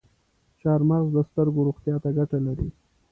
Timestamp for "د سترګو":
1.15-1.65